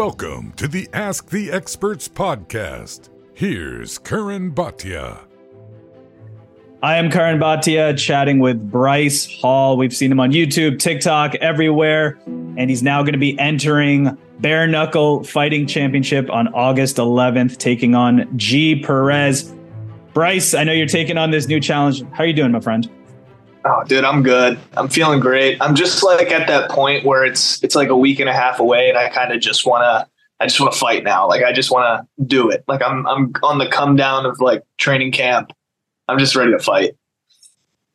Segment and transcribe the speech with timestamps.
[0.00, 3.10] Welcome to the Ask the Experts podcast.
[3.34, 5.26] Here's Curran Bhatia.
[6.82, 9.76] I am Curran Bhatia chatting with Bryce Hall.
[9.76, 12.18] We've seen him on YouTube, TikTok, everywhere.
[12.26, 17.94] And he's now going to be entering Bare Knuckle Fighting Championship on August 11th, taking
[17.94, 19.52] on Gee Perez.
[20.14, 22.02] Bryce, I know you're taking on this new challenge.
[22.12, 22.90] How are you doing, my friend?
[23.64, 24.58] Oh, dude, I'm good.
[24.76, 25.60] I'm feeling great.
[25.60, 28.58] I'm just like at that point where it's it's like a week and a half
[28.58, 30.08] away, and I kind of just want to.
[30.42, 31.28] I just want to fight now.
[31.28, 32.64] Like I just want to do it.
[32.66, 35.52] Like I'm I'm on the come down of like training camp.
[36.08, 36.96] I'm just ready to fight.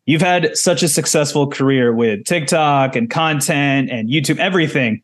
[0.06, 5.02] You've had such a successful career with TikTok and content and YouTube, everything.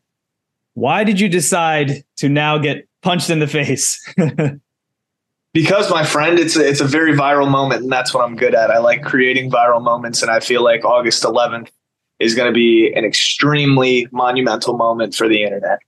[0.74, 4.00] Why did you decide to now get punched in the face?
[5.52, 8.54] because my friend it's a, it's a very viral moment and that's what i'm good
[8.54, 8.70] at.
[8.70, 11.68] I like creating viral moments and i feel like august 11th
[12.22, 15.80] is going to be an extremely monumental moment for the internet.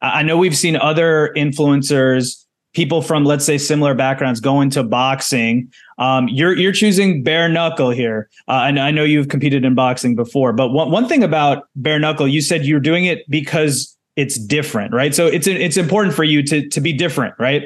[0.00, 5.72] I know we've seen other influencers people from let's say similar backgrounds go into boxing.
[5.98, 8.28] Um, you're you're choosing bare knuckle here.
[8.48, 11.98] Uh, and i know you've competed in boxing before but one, one thing about bare
[11.98, 15.14] knuckle you said you're doing it because it's different right?
[15.14, 17.64] So it's it's important for you to to be different right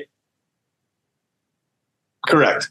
[2.31, 2.71] Correct.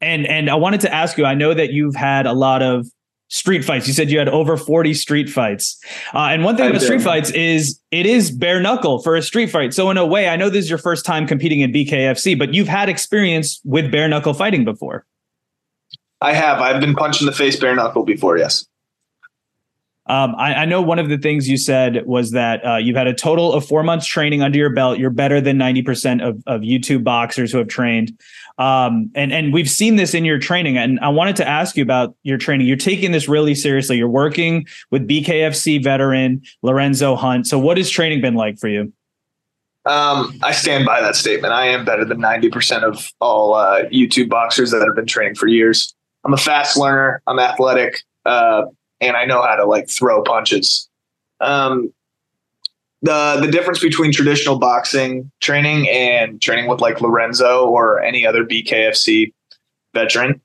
[0.00, 1.24] And and I wanted to ask you.
[1.24, 2.86] I know that you've had a lot of
[3.28, 3.86] street fights.
[3.88, 5.78] You said you had over forty street fights.
[6.14, 6.84] Uh, and one thing I about did.
[6.86, 9.74] street fights is it is bare knuckle for a street fight.
[9.74, 12.54] So in a way, I know this is your first time competing in BKFC, but
[12.54, 15.04] you've had experience with bare knuckle fighting before.
[16.20, 16.60] I have.
[16.60, 18.38] I've been punched in the face bare knuckle before.
[18.38, 18.66] Yes.
[20.08, 23.06] Um, I, I, know one of the things you said was that uh, you've had
[23.06, 24.98] a total of four months training under your belt.
[24.98, 28.18] You're better than 90% of, of YouTube boxers who have trained.
[28.56, 30.78] Um, and, and we've seen this in your training.
[30.78, 32.66] And I wanted to ask you about your training.
[32.66, 33.98] You're taking this really seriously.
[33.98, 37.46] You're working with BKFC veteran Lorenzo Hunt.
[37.46, 38.92] So, what has training been like for you?
[39.84, 41.54] Um, I stand by that statement.
[41.54, 45.46] I am better than 90% of all uh, YouTube boxers that have been training for
[45.46, 45.94] years.
[46.24, 47.22] I'm a fast learner.
[47.26, 48.02] I'm athletic.
[48.26, 48.64] Uh,
[49.00, 50.88] and I know how to like throw punches.
[51.40, 51.92] Um,
[53.02, 58.44] the the difference between traditional boxing training and training with like Lorenzo or any other
[58.44, 59.32] BKFC
[59.94, 60.40] veteran,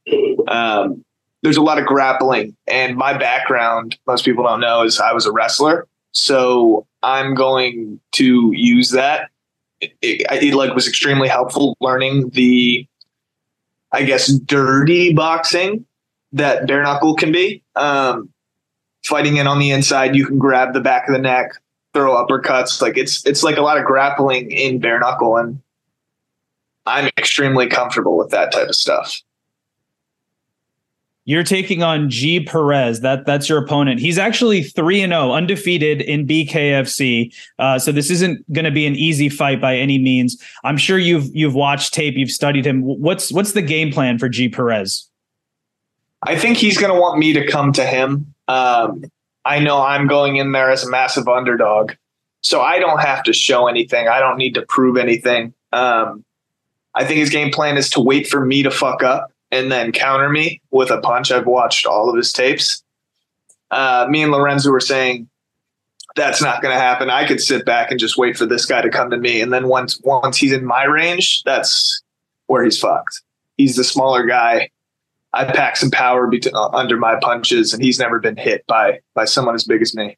[0.47, 1.03] um,
[1.41, 2.55] there's a lot of grappling.
[2.67, 5.87] And my background, most people don't know, is I was a wrestler.
[6.11, 9.29] So I'm going to use that.
[9.81, 12.87] It, it, it like was extremely helpful learning the,
[13.91, 15.85] I guess, dirty boxing
[16.31, 17.63] that bare knuckle can be.
[17.75, 18.29] Um,
[19.05, 21.53] fighting in on the inside, you can grab the back of the neck,
[21.93, 22.81] throw uppercuts.
[22.81, 25.61] Like it's it's like a lot of grappling in bare knuckle, and
[26.85, 29.21] I'm extremely comfortable with that type of stuff.
[31.25, 32.99] You're taking on Gee Perez.
[32.99, 34.01] That that's your opponent.
[34.01, 37.33] He's actually three and zero, undefeated in BKFC.
[37.59, 40.41] Uh, so this isn't going to be an easy fight by any means.
[40.65, 42.81] I'm sure you've you've watched tape, you've studied him.
[42.81, 45.09] What's what's the game plan for Gee Perez?
[46.23, 49.03] I think he's going to want me to come to him um,
[49.45, 51.93] I know I'm going in there as a massive underdog,
[52.41, 54.07] so I don't have to show anything.
[54.07, 55.53] I don't need to prove anything.
[55.71, 56.23] Um,
[56.95, 59.91] I think his game plan is to wait for me to fuck up and then
[59.91, 61.31] counter me with a punch.
[61.31, 62.83] I've watched all of his tapes.
[63.71, 65.27] Uh, me and Lorenzo were saying
[66.15, 67.09] that's not going to happen.
[67.09, 69.51] I could sit back and just wait for this guy to come to me, and
[69.51, 72.01] then once once he's in my range, that's
[72.47, 73.21] where he's fucked.
[73.57, 74.69] He's the smaller guy.
[75.33, 78.99] I pack some power be- uh, under my punches, and he's never been hit by
[79.13, 80.17] by someone as big as me.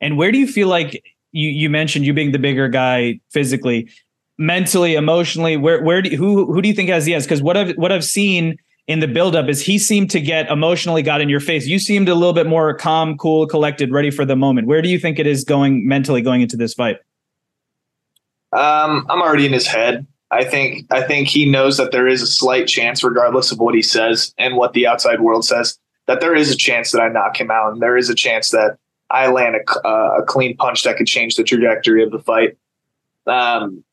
[0.00, 3.90] And where do you feel like you you mentioned you being the bigger guy physically,
[4.38, 5.56] mentally, emotionally?
[5.56, 7.24] Where where do you, who who do you think has the edge?
[7.24, 8.56] Because what I've what I've seen
[8.86, 11.66] in the buildup is he seemed to get emotionally got in your face.
[11.66, 14.66] You seemed a little bit more calm, cool, collected, ready for the moment.
[14.66, 16.96] Where do you think it is going mentally going into this fight?
[18.52, 20.06] Um, I'm already in his head.
[20.32, 23.74] I think I think he knows that there is a slight chance, regardless of what
[23.74, 27.08] he says and what the outside world says, that there is a chance that I
[27.08, 28.78] knock him out, and there is a chance that
[29.10, 32.56] I land a, uh, a clean punch that could change the trajectory of the fight.
[33.26, 33.84] Um,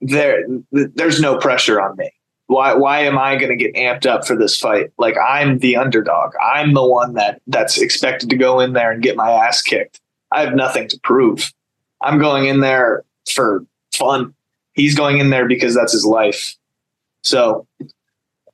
[0.00, 2.10] there, there's no pressure on me.
[2.46, 4.92] Why, why am I going to get amped up for this fight?
[4.98, 6.32] Like I'm the underdog.
[6.42, 10.00] I'm the one that that's expected to go in there and get my ass kicked.
[10.32, 11.52] I have nothing to prove.
[12.00, 14.34] I'm going in there for fun
[14.76, 16.54] he's going in there because that's his life.
[17.22, 17.66] So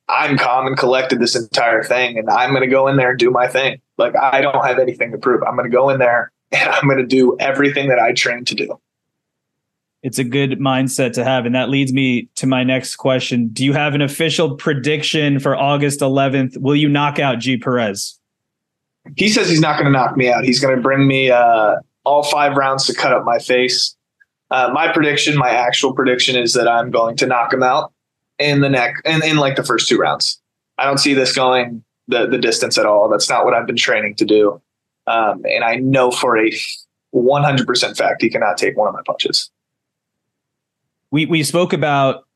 [0.08, 3.18] I'm calm and collected this entire thing, and I'm going to go in there and
[3.18, 3.80] do my thing.
[3.98, 5.42] Like I don't have anything to prove.
[5.42, 8.46] I'm going to go in there and I'm going to do everything that I trained
[8.48, 8.80] to do.
[10.02, 11.46] It's a good mindset to have.
[11.46, 13.48] And that leads me to my next question.
[13.48, 16.58] Do you have an official prediction for August 11th?
[16.58, 18.18] Will you knock out Gee Perez?
[19.16, 20.44] He says he's not going to knock me out.
[20.44, 23.96] He's going to bring me uh, all five rounds to cut up my face.
[24.52, 27.90] Uh, my prediction, my actual prediction, is that I'm going to knock him out
[28.38, 30.40] in the neck and in, in like the first two rounds.
[30.76, 33.08] I don't see this going the the distance at all.
[33.08, 34.60] That's not what I've been training to do.
[35.06, 36.52] Um, and I know for a
[37.14, 39.50] 100% fact he cannot take one of my punches.
[41.10, 42.26] We we spoke about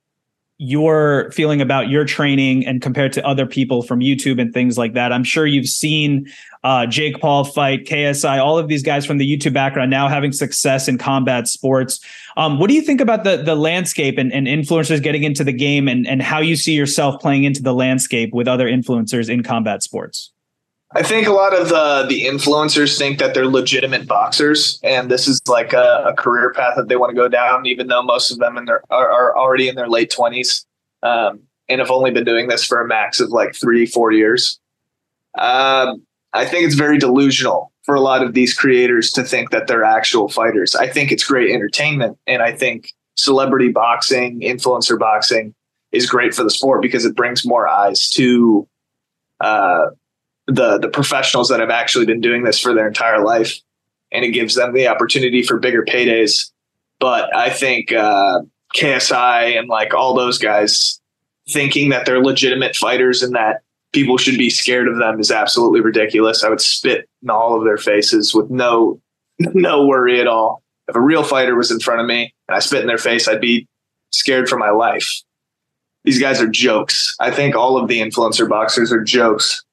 [0.58, 4.94] your feeling about your training and compared to other people from YouTube and things like
[4.94, 5.12] that.
[5.12, 6.26] I'm sure you've seen
[6.64, 10.32] uh, Jake Paul fight, KSI, all of these guys from the YouTube background now having
[10.32, 12.00] success in combat sports.
[12.38, 15.52] Um, what do you think about the the landscape and, and influencers getting into the
[15.52, 19.42] game and, and how you see yourself playing into the landscape with other influencers in
[19.42, 20.32] combat sports?
[20.94, 25.26] I think a lot of the the influencers think that they're legitimate boxers, and this
[25.26, 27.66] is like a, a career path that they want to go down.
[27.66, 30.64] Even though most of them in their are, are already in their late twenties,
[31.02, 34.60] um, and have only been doing this for a max of like three, four years.
[35.36, 39.66] Um, I think it's very delusional for a lot of these creators to think that
[39.66, 40.76] they're actual fighters.
[40.76, 45.52] I think it's great entertainment, and I think celebrity boxing, influencer boxing,
[45.90, 48.68] is great for the sport because it brings more eyes to.
[49.40, 49.86] Uh,
[50.46, 53.58] the the professionals that have actually been doing this for their entire life,
[54.12, 56.50] and it gives them the opportunity for bigger paydays.
[56.98, 58.40] But I think uh,
[58.74, 61.00] KSI and like all those guys
[61.48, 63.62] thinking that they're legitimate fighters and that
[63.92, 66.42] people should be scared of them is absolutely ridiculous.
[66.42, 69.00] I would spit in all of their faces with no
[69.38, 70.62] no worry at all.
[70.88, 73.26] If a real fighter was in front of me and I spit in their face,
[73.26, 73.66] I'd be
[74.10, 75.10] scared for my life.
[76.04, 77.14] These guys are jokes.
[77.18, 79.64] I think all of the influencer boxers are jokes.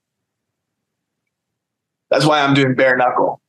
[2.14, 3.42] That's why I'm doing bare knuckle.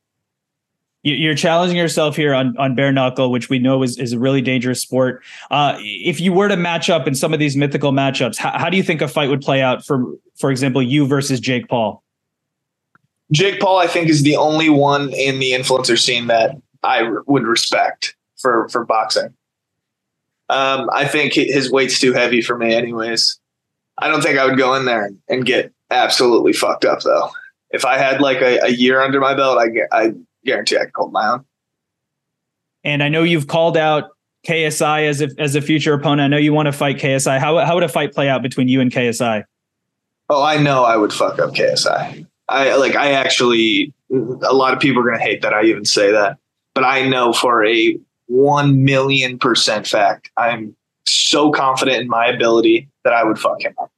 [1.03, 4.41] You're challenging yourself here on, on bare knuckle, which we know is, is a really
[4.41, 5.23] dangerous sport.
[5.51, 8.67] Uh, if you were to match up in some of these mythical matchups, how, how
[8.71, 10.03] do you think a fight would play out for,
[10.35, 12.03] for example, you versus Jake Paul?
[13.31, 17.43] Jake Paul, I think, is the only one in the influencer scene that I would
[17.43, 19.31] respect for for boxing.
[20.49, 23.39] Um, I think his weight's too heavy for me, anyways.
[23.99, 27.29] I don't think I would go in there and get absolutely fucked up, though
[27.75, 30.13] if I had like a, a year under my belt, I, I
[30.45, 31.45] guarantee I could hold my own.
[32.85, 34.11] And I know you've called out
[34.47, 36.21] KSI as a, as a future opponent.
[36.21, 37.37] I know you want to fight KSI.
[37.37, 39.43] How, how would a fight play out between you and KSI?
[40.29, 42.25] Oh, I know I would fuck up KSI.
[42.47, 45.83] I like, I actually, a lot of people are going to hate that I even
[45.83, 46.37] say that,
[46.73, 50.75] but I know for a 1 million percent fact, I'm
[51.05, 53.91] so confident in my ability that I would fuck him up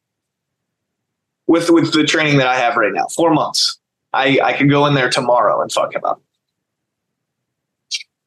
[1.48, 3.08] with with the training that I have right now.
[3.16, 3.78] Four months.
[4.14, 6.22] I I can go in there tomorrow and fuck him up.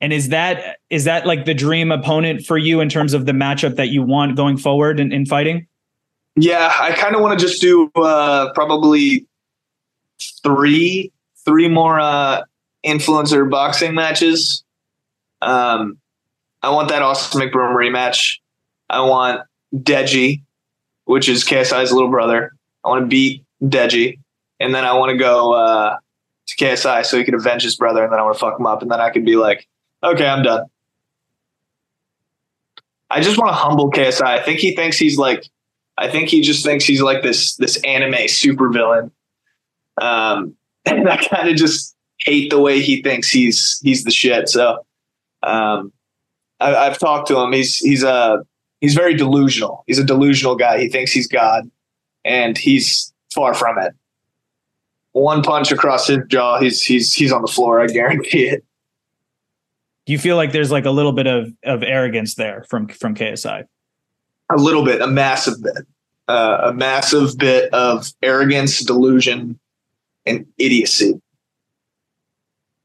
[0.00, 3.32] And is that is that like the dream opponent for you in terms of the
[3.32, 5.66] matchup that you want going forward in, in fighting?
[6.36, 9.26] Yeah, I kind of want to just do uh, probably
[10.42, 11.12] three
[11.44, 12.42] three more uh,
[12.84, 14.64] influencer boxing matches.
[15.42, 15.98] Um,
[16.62, 18.38] I want that Austin McBroom rematch.
[18.88, 19.42] I want
[19.74, 20.42] Deji,
[21.04, 22.52] which is KSI's little brother.
[22.84, 24.18] I want to beat Deji,
[24.58, 25.96] and then I want to go uh,
[26.46, 28.66] to KSI so he could avenge his brother, and then I want to fuck him
[28.66, 29.68] up, and then I could be like,
[30.02, 30.66] okay, I'm done.
[33.10, 34.22] I just want to humble KSI.
[34.22, 35.44] I think he thinks he's like,
[35.98, 39.10] I think he just thinks he's like this this anime supervillain.
[40.00, 40.54] Um,
[40.86, 44.48] and I kind of just hate the way he thinks he's he's the shit.
[44.48, 44.84] So,
[45.42, 45.92] um,
[46.60, 47.52] I, I've talked to him.
[47.52, 48.44] He's he's a
[48.80, 49.84] he's very delusional.
[49.86, 50.80] He's a delusional guy.
[50.80, 51.70] He thinks he's God
[52.24, 53.94] and he's far from it.
[55.12, 57.80] One punch across his jaw, he's he's he's on the floor.
[57.80, 58.64] I guarantee it.
[60.06, 63.64] You feel like there's like a little bit of of arrogance there from from KSI?
[64.50, 65.86] A little bit, a massive bit,
[66.28, 69.58] uh, a massive bit of arrogance, delusion,
[70.26, 71.20] and idiocy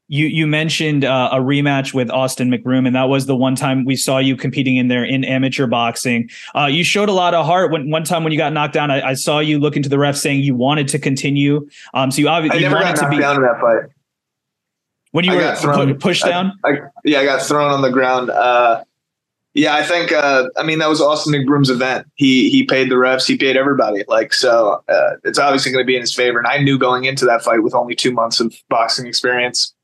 [0.08, 3.84] you you mentioned uh, a rematch with Austin McBroom, and that was the one time
[3.84, 6.30] we saw you competing in there in amateur boxing.
[6.54, 7.72] Uh, you showed a lot of heart.
[7.72, 9.98] When one time when you got knocked down, I, I saw you looking to the
[9.98, 11.68] ref saying you wanted to continue.
[11.94, 13.90] Um, so you obviously never wanted got to be down in that fight.
[15.10, 18.30] When you I were thrown, pushed down, I, yeah, I got thrown on the ground.
[18.30, 18.84] Uh,
[19.54, 20.12] yeah, I think.
[20.12, 22.06] Uh, I mean, that was Austin McBroom's event.
[22.14, 23.26] He he paid the refs.
[23.26, 24.04] He paid everybody.
[24.06, 26.38] Like so, uh, it's obviously going to be in his favor.
[26.38, 29.74] And I knew going into that fight with only two months of boxing experience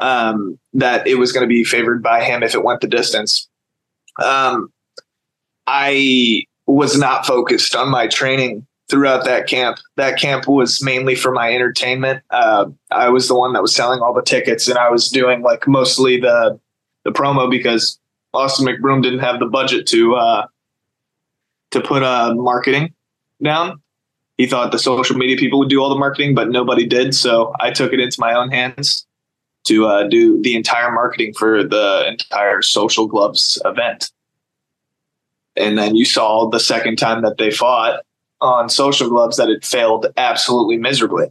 [0.00, 3.48] um, that it was going to be favored by him if it went the distance.
[4.22, 4.72] Um,
[5.66, 9.78] I was not focused on my training throughout that camp.
[9.96, 12.22] That camp was mainly for my entertainment.
[12.30, 15.42] Uh, I was the one that was selling all the tickets, and I was doing
[15.42, 16.58] like mostly the
[17.04, 17.98] the promo because
[18.34, 20.46] Austin McBroom didn't have the budget to uh,
[21.70, 22.94] to put uh, marketing
[23.42, 23.80] down.
[24.36, 27.14] He thought the social media people would do all the marketing, but nobody did.
[27.14, 29.07] So I took it into my own hands
[29.64, 34.10] to uh, do the entire marketing for the entire Social Gloves event.
[35.56, 38.00] And then you saw the second time that they fought
[38.40, 41.26] on Social Gloves that it failed absolutely miserably.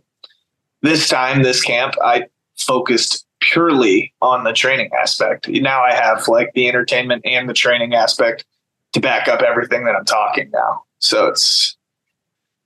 [0.82, 5.48] This time, this camp, I focused purely on the training aspect.
[5.48, 8.46] Now I have like the entertainment and the training aspect
[8.94, 10.84] to back up everything that I'm talking now.
[11.00, 11.76] So it's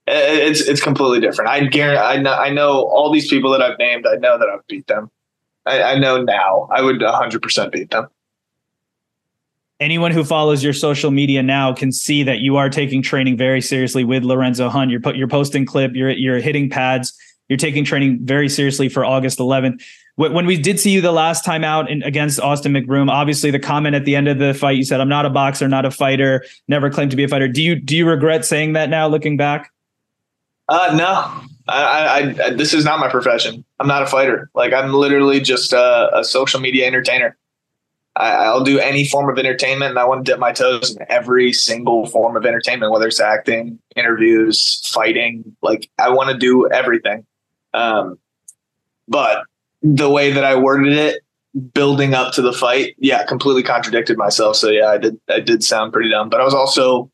[0.08, 1.50] it's it's completely different.
[1.50, 4.06] I guarantee I know I know all these people that I've named.
[4.08, 5.12] I know that I've beat them.
[5.66, 6.68] I, I know now.
[6.72, 8.08] I would 100 percent beat them.
[9.80, 13.62] Anyone who follows your social media now can see that you are taking training very
[13.62, 14.92] seriously with Lorenzo Hunt.
[14.92, 15.92] You're put you're posting clip.
[15.96, 17.14] You're you're hitting pads.
[17.50, 19.84] You're taking training very seriously for August 11th
[20.30, 23.60] when we did see you the last time out in, against Austin McBroom, obviously the
[23.60, 25.92] comment at the end of the fight, you said, "I'm not a boxer, not a
[25.92, 29.08] fighter, never claimed to be a fighter." Do you do you regret saying that now,
[29.08, 29.72] looking back?
[30.68, 33.64] Uh, no, I, I, I this is not my profession.
[33.80, 34.50] I'm not a fighter.
[34.54, 37.38] Like I'm literally just a, a social media entertainer.
[38.16, 41.06] I, will do any form of entertainment, and I want to dip my toes in
[41.10, 45.56] every single form of entertainment, whether it's acting, interviews, fighting.
[45.62, 47.26] Like I want to do everything.
[47.74, 48.20] Um,
[49.08, 49.44] but
[49.82, 51.24] the way that I worded it,
[51.74, 54.58] building up to the fight, yeah, completely contradicted myself.
[54.58, 57.10] So yeah, I did I did sound pretty dumb, but I was also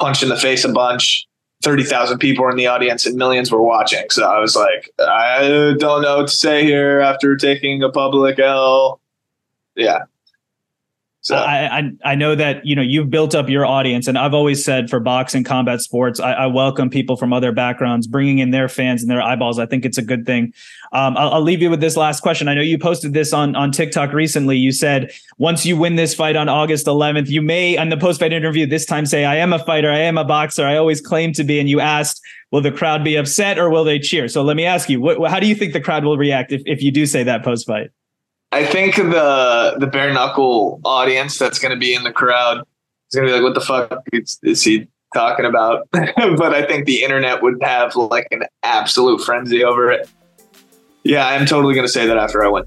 [0.00, 1.26] punched in the face a bunch.
[1.62, 4.08] Thirty thousand people were in the audience and millions were watching.
[4.10, 8.38] So I was like, I don't know what to say here after taking a public
[8.38, 9.00] L.
[9.76, 10.04] Yeah,
[11.22, 14.32] so I, I, I know that you know you've built up your audience, and I've
[14.32, 18.52] always said for boxing combat sports, I, I welcome people from other backgrounds, bringing in
[18.52, 19.58] their fans and their eyeballs.
[19.58, 20.54] I think it's a good thing.
[20.92, 22.48] Um, I'll, I'll, leave you with this last question.
[22.48, 24.56] I know you posted this on on TikTok recently.
[24.56, 28.20] You said once you win this fight on August 11th, you may on the post
[28.20, 29.90] fight interview this time say, "I am a fighter.
[29.90, 30.64] I am a boxer.
[30.64, 33.84] I always claim to be." And you asked, "Will the crowd be upset or will
[33.84, 36.16] they cheer?" So let me ask you, what, how do you think the crowd will
[36.16, 37.90] react if if you do say that post fight?
[38.52, 43.14] I think the the bare knuckle audience that's going to be in the crowd is
[43.14, 46.86] going to be like, "What the fuck is, is he talking about?" but I think
[46.86, 50.08] the internet would have like an absolute frenzy over it.
[51.04, 52.64] Yeah, I'm totally going to say that after I win.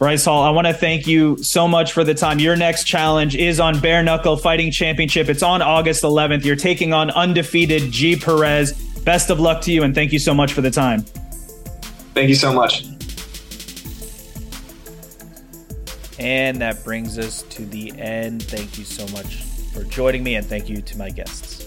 [0.00, 2.38] Bryce Hall, I want to thank you so much for the time.
[2.38, 5.28] Your next challenge is on Bare Knuckle Fighting Championship.
[5.28, 6.42] It's on August 11th.
[6.42, 8.72] You're taking on undefeated Gee Perez.
[9.04, 11.02] Best of luck to you, and thank you so much for the time.
[12.14, 12.89] Thank you so much.
[16.20, 18.42] And that brings us to the end.
[18.42, 19.36] Thank you so much
[19.72, 21.66] for joining me, and thank you to my guests.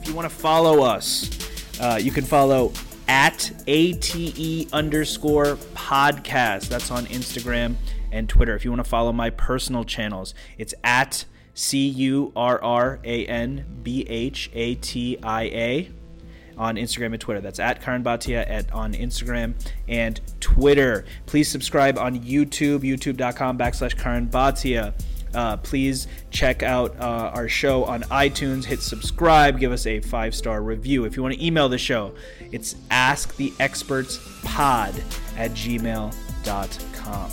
[0.00, 2.72] If you want to follow us, uh, you can follow
[3.08, 6.68] at ATE underscore podcast.
[6.68, 7.76] That's on Instagram
[8.12, 8.54] and Twitter.
[8.54, 13.26] If you want to follow my personal channels, it's at C U R R A
[13.26, 15.90] N B H A T I A
[16.56, 17.40] on Instagram and Twitter.
[17.40, 19.54] That's at Curran Bhatia at on Instagram
[19.88, 21.04] and Twitter.
[21.26, 24.94] Please subscribe on YouTube, youtube.com backslash Curran Bhatia.
[25.34, 28.64] Uh, please check out uh, our show on iTunes.
[28.64, 29.58] Hit subscribe.
[29.58, 31.04] Give us a five star review.
[31.04, 32.14] If you want to email the show,
[32.52, 35.02] it's asktheexpertspod
[35.36, 37.30] at gmail.com.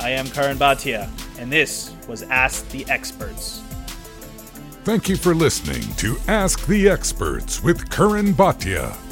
[0.00, 3.62] I am Curran Bhatia, and this was Ask the Experts.
[4.84, 9.11] Thank you for listening to Ask the Experts with Curran Bhatia.